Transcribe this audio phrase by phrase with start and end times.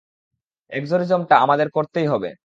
[0.71, 2.31] এক্সোরসিজমটা আমাদের করতেই হবে!